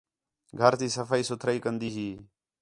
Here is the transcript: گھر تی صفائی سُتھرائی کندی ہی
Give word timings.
گھر 0.59 0.73
تی 0.79 0.87
صفائی 0.95 1.23
سُتھرائی 1.29 1.59
کندی 1.63 1.89
ہی 1.95 2.07